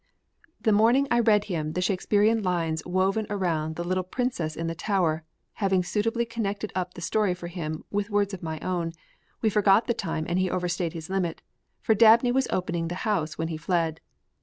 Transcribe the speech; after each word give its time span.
The 0.59 0.71
morning 0.71 1.07
I 1.11 1.19
read 1.19 1.43
him 1.43 1.73
the 1.73 1.81
Shakespearian 1.83 2.41
lines 2.41 2.83
woven 2.87 3.27
around 3.29 3.75
the 3.75 3.83
little 3.83 4.03
Princes 4.03 4.57
in 4.57 4.65
the 4.65 4.73
Tower, 4.73 5.23
having 5.53 5.83
suitably 5.83 6.25
connected 6.25 6.71
up 6.73 6.95
the 6.95 7.01
story 7.01 7.35
for 7.35 7.45
him 7.45 7.83
with 7.91 8.09
words 8.09 8.33
of 8.33 8.41
my 8.41 8.59
own, 8.61 8.93
we 9.43 9.49
forgot 9.51 9.85
the 9.85 9.93
time 9.93 10.25
and 10.27 10.39
he 10.39 10.49
overstayed 10.49 10.93
his 10.93 11.11
limit, 11.11 11.43
for 11.83 11.93
Dabney 11.93 12.31
was 12.31 12.47
opening 12.49 12.87
the 12.87 12.95
house 13.05 13.37
when 13.37 13.49
he 13.49 13.57
fled. 13.57 14.01